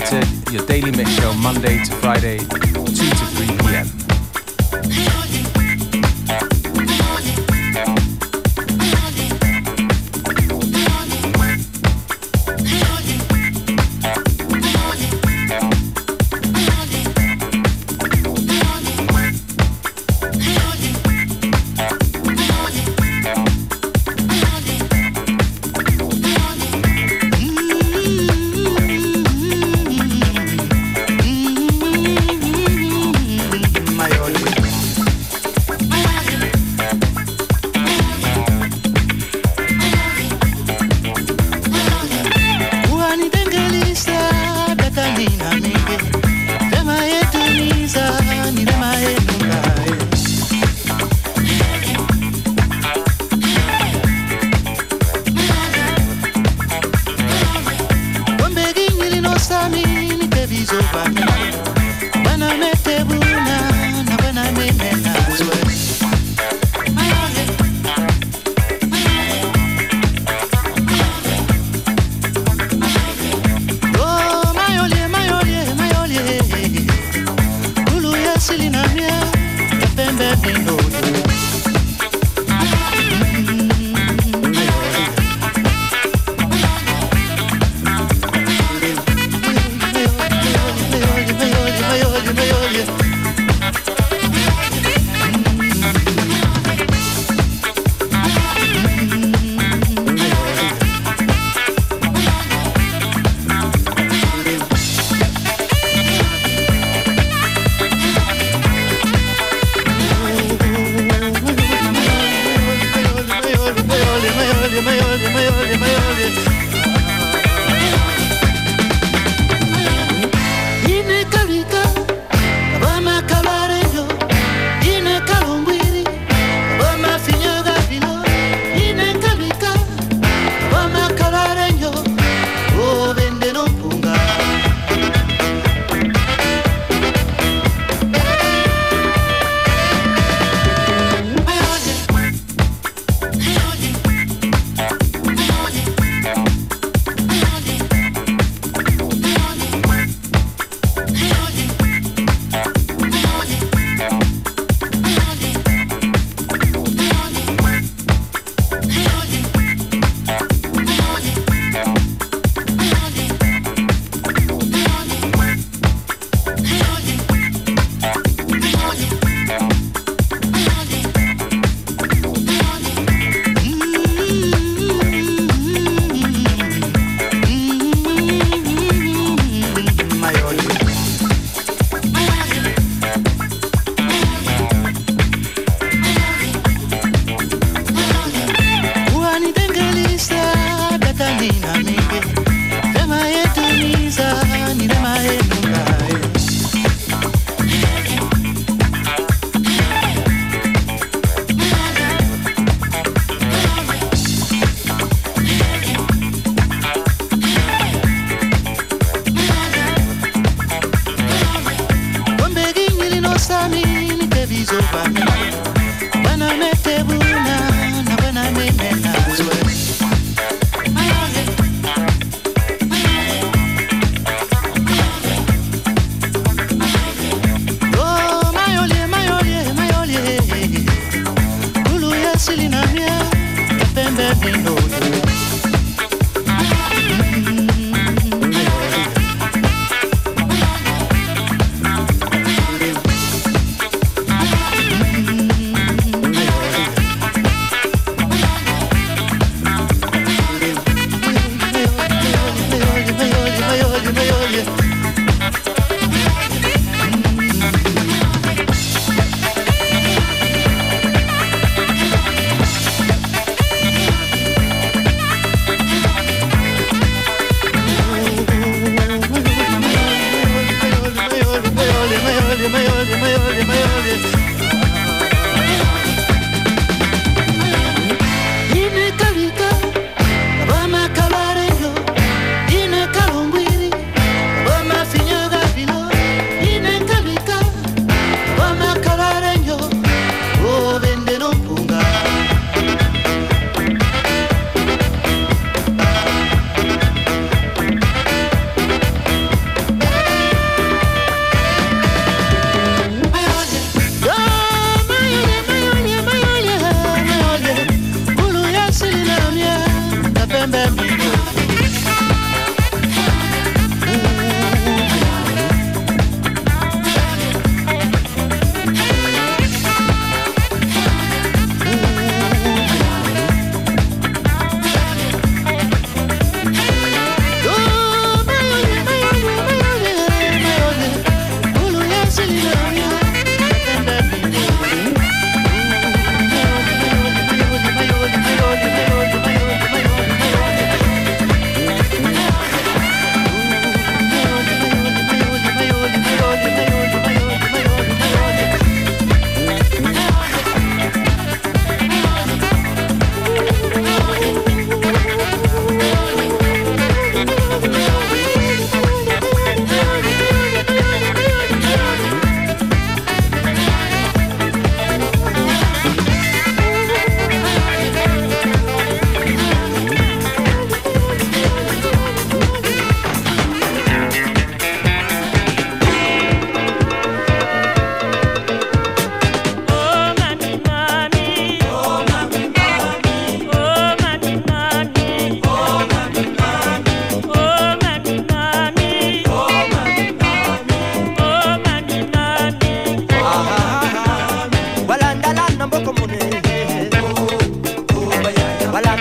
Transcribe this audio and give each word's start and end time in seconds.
Your 0.00 0.64
daily 0.66 0.90
mix 0.92 1.10
show 1.10 1.32
Monday 1.34 1.84
to 1.84 1.92
Friday, 1.96 2.38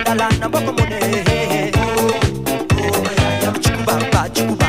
la 0.10 0.16
la 0.16 0.30
na 0.40 0.48
boko 0.50 0.72
mune. 0.74 1.72
Oh, 1.78 2.12
oh, 2.48 2.62
oh, 2.82 3.12
yeah. 4.36 4.69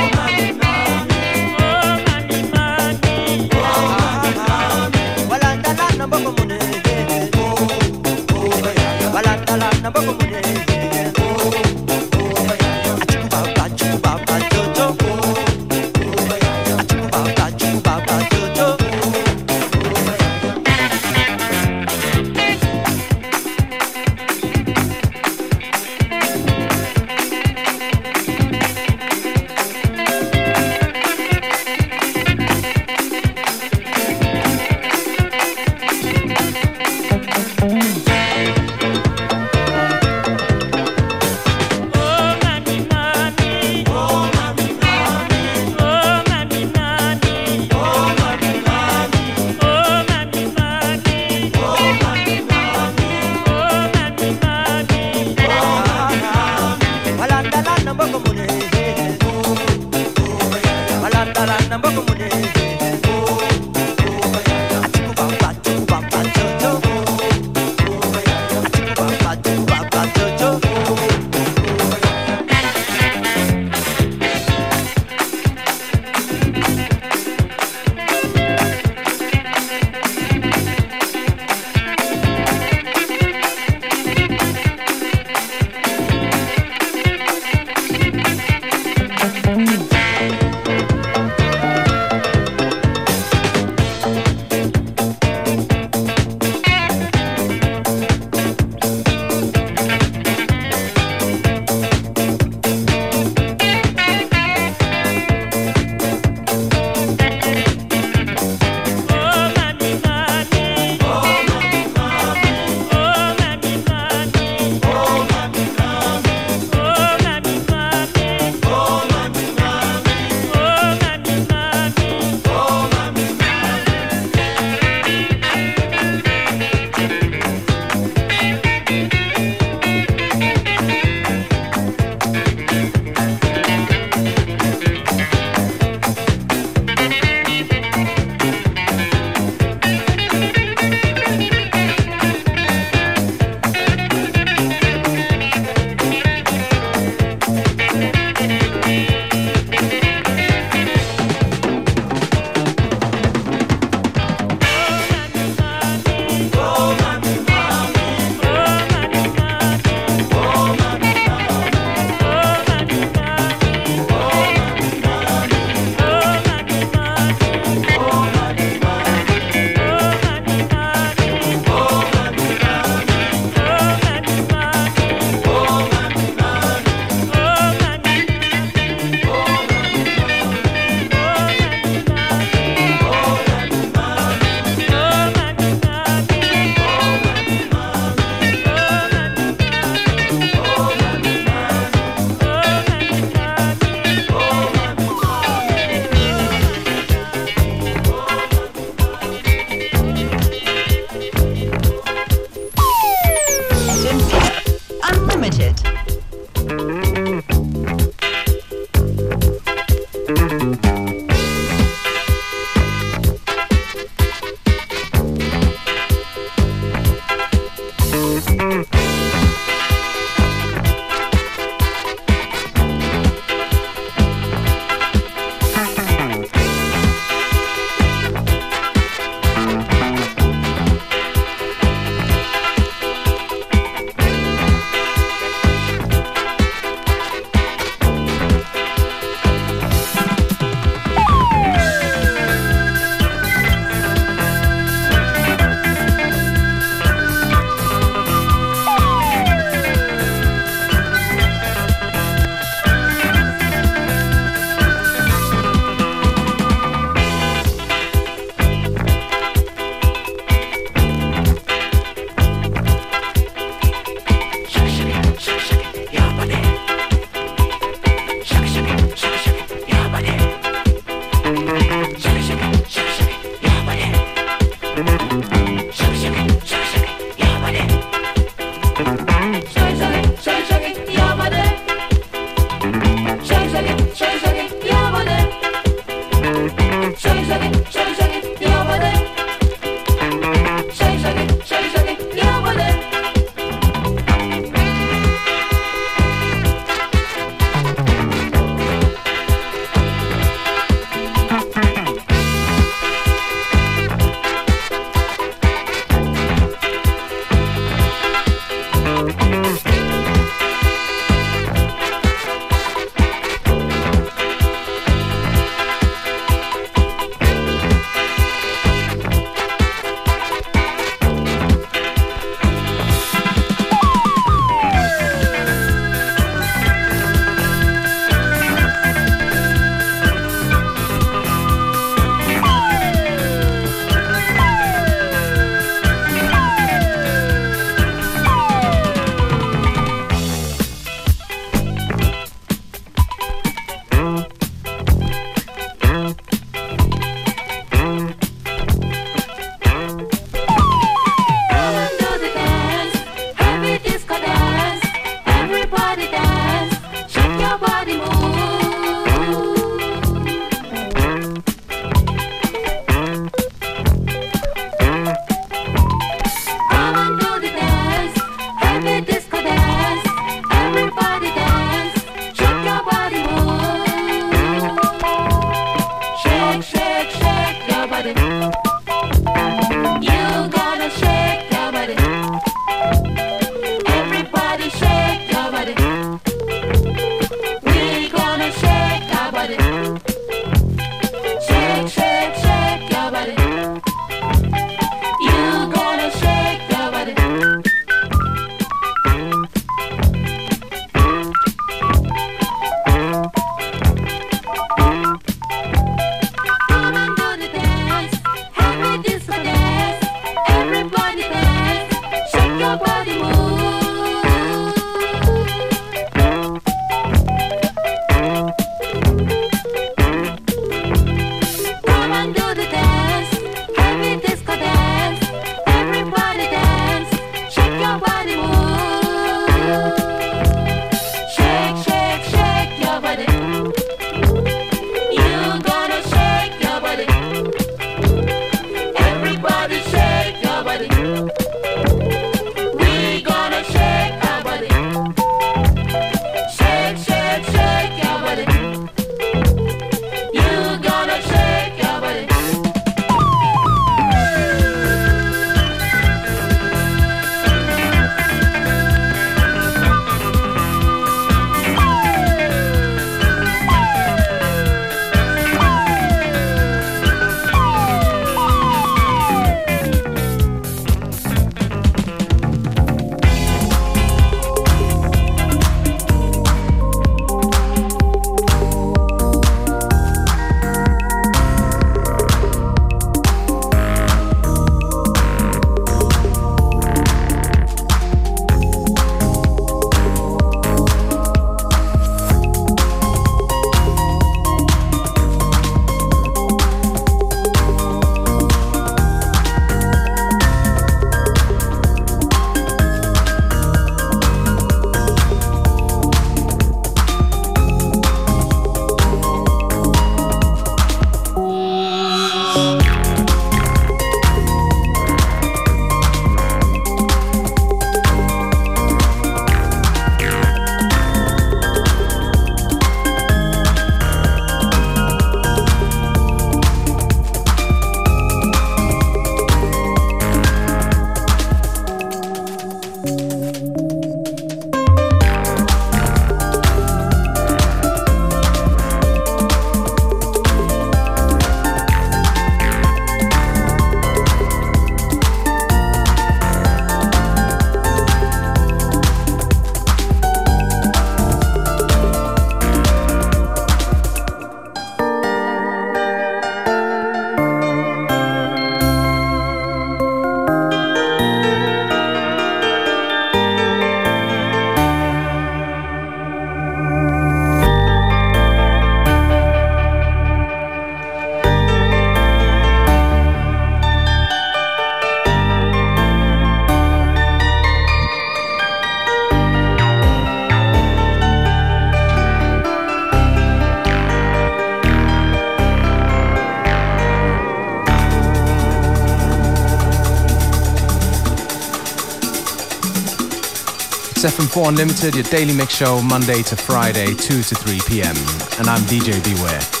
It's 594.43 594.57
FM4 594.57 594.87
Unlimited, 594.87 595.35
your 595.35 595.43
daily 595.43 595.71
mix 595.71 595.93
show, 595.93 596.19
Monday 596.19 596.63
to 596.63 596.75
Friday, 596.75 597.27
2 597.27 597.61
to 597.61 597.75
3 597.75 597.99
p.m. 598.07 598.35
And 598.79 598.87
I'm 598.87 599.01
DJ 599.01 599.37
Beware. 599.43 600.00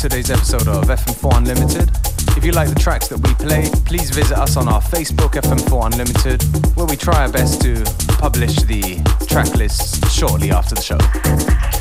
Today's 0.00 0.30
episode 0.30 0.66
of 0.66 0.84
FM4 0.84 1.36
Unlimited. 1.36 1.90
If 2.36 2.44
you 2.44 2.52
like 2.52 2.68
the 2.68 2.78
tracks 2.78 3.08
that 3.08 3.18
we 3.18 3.34
play, 3.34 3.68
please 3.84 4.10
visit 4.10 4.38
us 4.38 4.56
on 4.56 4.66
our 4.66 4.80
Facebook 4.80 5.32
FM4 5.32 5.92
Unlimited, 5.92 6.42
where 6.76 6.86
we 6.86 6.96
try 6.96 7.22
our 7.22 7.32
best 7.32 7.60
to 7.62 7.84
publish 8.18 8.56
the 8.62 9.02
track 9.28 9.54
lists 9.54 10.10
shortly 10.12 10.50
after 10.50 10.74
the 10.74 10.82
show. 10.82 11.79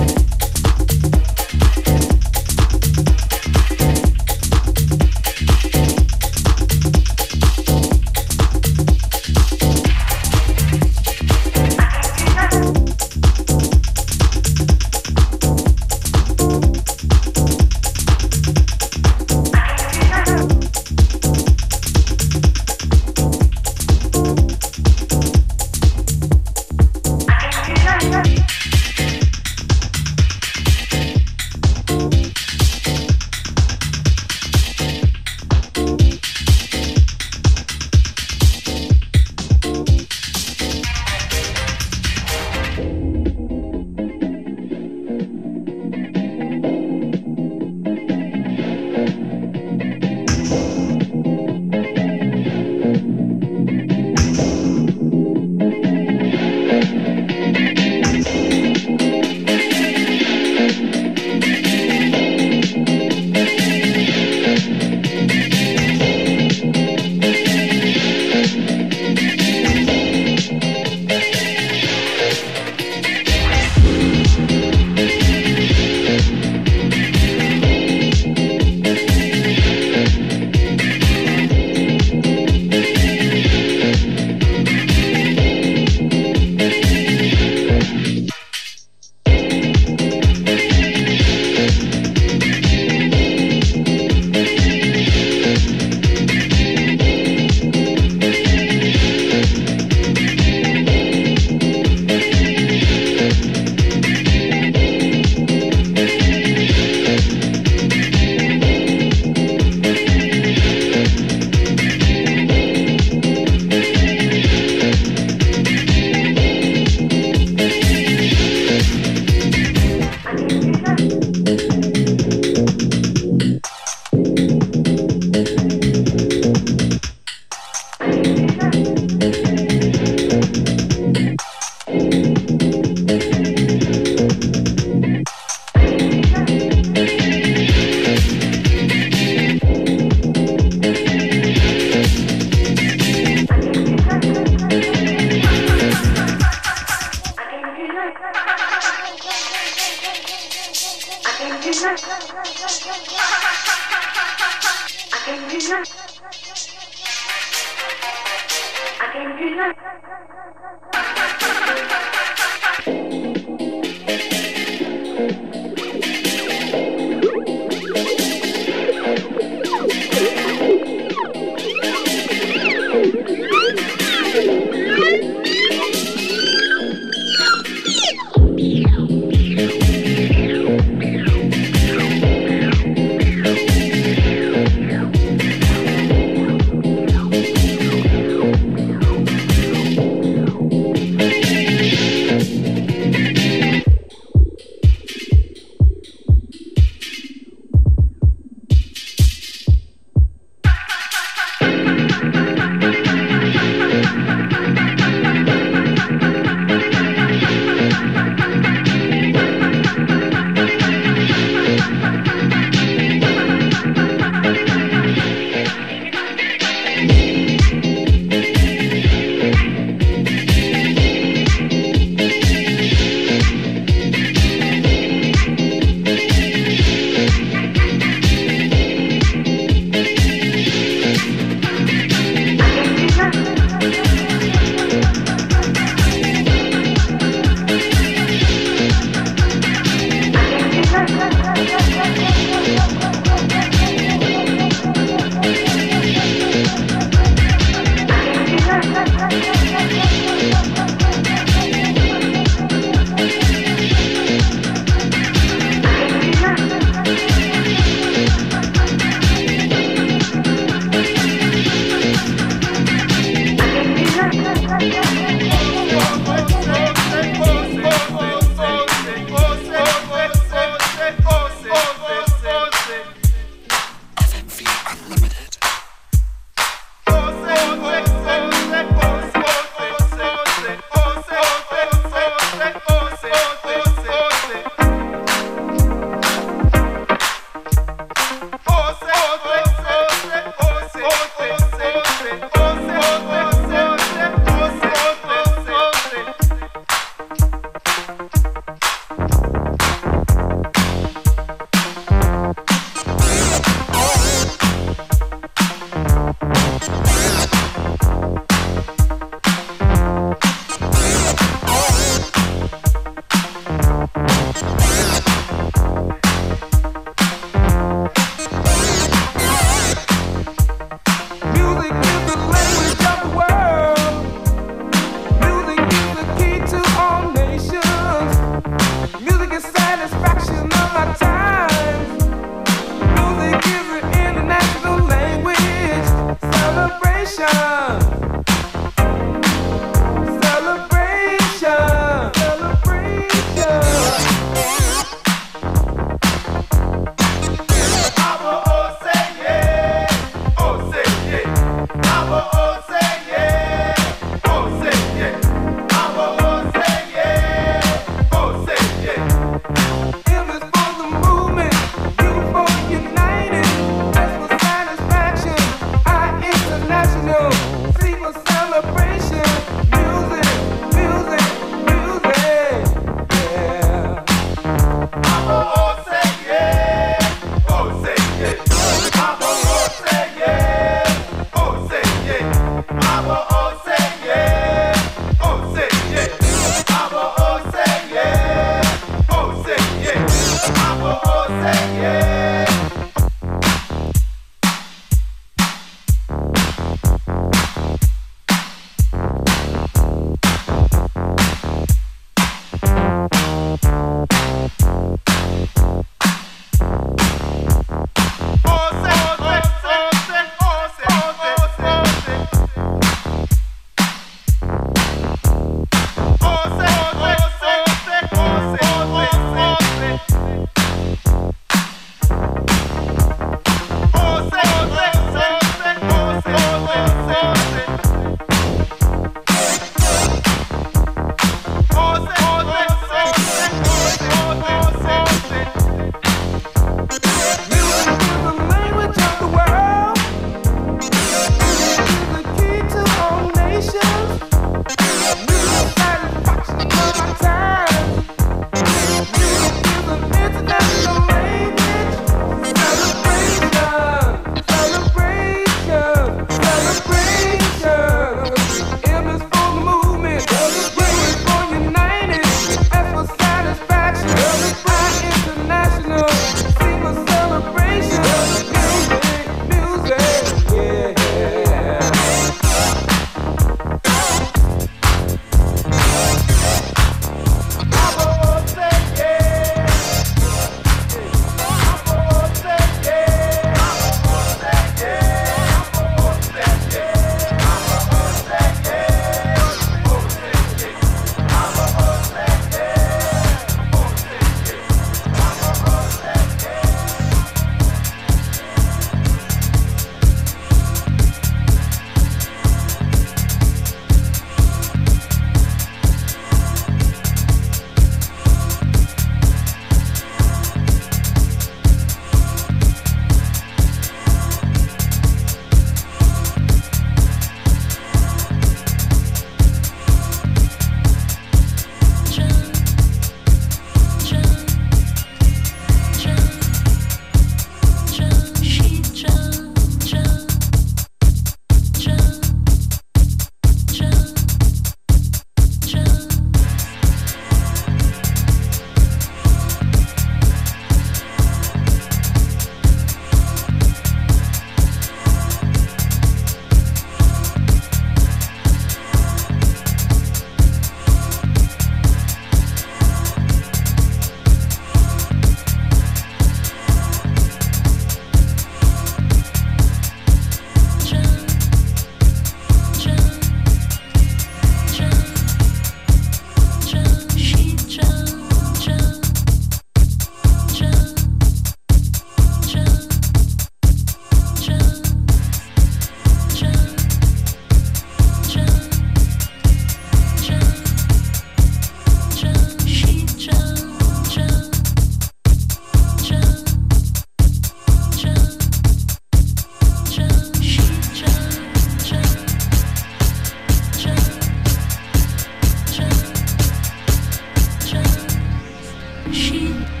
She. 599.31 600.00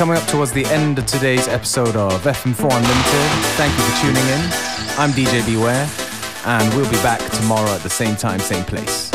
Coming 0.00 0.16
up 0.16 0.26
towards 0.28 0.50
the 0.50 0.64
end 0.68 0.98
of 0.98 1.04
today's 1.04 1.46
episode 1.46 1.94
of 1.94 2.10
FM4 2.22 2.70
Unlimited. 2.70 3.28
Thank 3.58 3.70
you 3.76 3.84
for 3.84 4.00
tuning 4.00 4.26
in. 4.28 4.40
I'm 4.96 5.10
DJ 5.10 5.44
Beware, 5.44 5.86
and 6.46 6.74
we'll 6.74 6.90
be 6.90 6.96
back 7.02 7.20
tomorrow 7.32 7.68
at 7.68 7.82
the 7.82 7.90
same 7.90 8.16
time, 8.16 8.40
same 8.40 8.64
place. 8.64 9.09